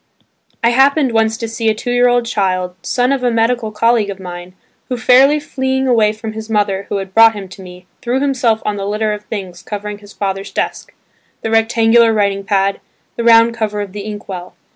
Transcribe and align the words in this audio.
I 0.63 0.71
happened 0.71 1.11
once 1.11 1.37
to 1.37 1.47
see 1.47 1.69
a 1.69 1.75
two 1.75 1.91
year 1.91 2.09
old 2.09 2.25
child, 2.25 2.73
son 2.81 3.11
of 3.11 3.21
a 3.23 3.29
medical 3.29 3.71
colleague 3.71 4.09
of 4.09 4.19
mine, 4.19 4.55
who, 4.89 4.97
fairly 4.97 5.39
fleeing 5.39 5.87
away 5.87 6.11
from 6.11 6.33
his 6.33 6.49
mother 6.49 6.87
who 6.89 6.97
had 6.97 7.13
brought 7.13 7.35
him 7.35 7.47
to 7.49 7.61
me, 7.61 7.85
threw 8.01 8.19
himself 8.19 8.63
on 8.65 8.77
the 8.77 8.87
litter 8.87 9.13
of 9.13 9.25
things 9.25 9.61
covering 9.61 9.99
his 9.99 10.11
father's 10.11 10.49
desk, 10.51 10.91
the 11.43 11.51
rectangular 11.51 12.11
writing 12.13 12.43
pad, 12.43 12.79
the 13.15 13.23
round 13.23 13.53
cover 13.53 13.79
of 13.79 13.91
the 13.91 14.01
ink 14.01 14.27
well. 14.27 14.55